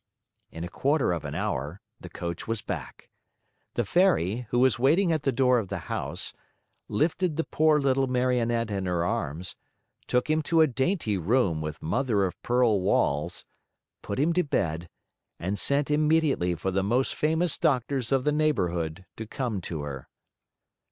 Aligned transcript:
In 0.49 0.63
a 0.63 0.67
quarter 0.67 1.11
of 1.13 1.23
an 1.25 1.35
hour 1.35 1.79
the 1.99 2.09
coach 2.09 2.47
was 2.47 2.63
back. 2.63 3.11
The 3.75 3.85
Fairy, 3.85 4.47
who 4.49 4.57
was 4.57 4.79
waiting 4.79 5.11
at 5.11 5.21
the 5.21 5.31
door 5.31 5.59
of 5.59 5.67
the 5.67 5.77
house, 5.93 6.33
lifted 6.87 7.35
the 7.35 7.43
poor 7.43 7.79
little 7.79 8.07
Marionette 8.07 8.71
in 8.71 8.87
her 8.87 9.05
arms, 9.05 9.55
took 10.07 10.27
him 10.27 10.41
to 10.41 10.61
a 10.61 10.65
dainty 10.65 11.19
room 11.19 11.61
with 11.61 11.83
mother 11.83 12.25
of 12.25 12.41
pearl 12.41 12.81
walls, 12.81 13.45
put 14.01 14.17
him 14.17 14.33
to 14.33 14.43
bed, 14.43 14.89
and 15.39 15.59
sent 15.59 15.91
immediately 15.91 16.55
for 16.55 16.71
the 16.71 16.81
most 16.81 17.13
famous 17.13 17.59
doctors 17.59 18.11
of 18.11 18.23
the 18.23 18.31
neighborhood 18.31 19.05
to 19.17 19.27
come 19.27 19.61
to 19.61 19.83
her. 19.83 20.07